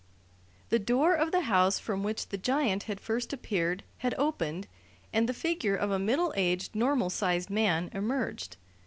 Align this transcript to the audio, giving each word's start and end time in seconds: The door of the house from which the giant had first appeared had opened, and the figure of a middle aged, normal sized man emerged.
The 0.69 0.79
door 0.79 1.13
of 1.13 1.31
the 1.31 1.41
house 1.41 1.77
from 1.77 2.01
which 2.01 2.29
the 2.29 2.37
giant 2.39 2.81
had 2.89 2.99
first 2.99 3.33
appeared 3.33 3.83
had 3.99 4.15
opened, 4.17 4.65
and 5.13 5.29
the 5.29 5.31
figure 5.31 5.75
of 5.75 5.91
a 5.91 5.99
middle 5.99 6.33
aged, 6.35 6.73
normal 6.73 7.11
sized 7.11 7.51
man 7.51 7.91
emerged. 7.93 8.57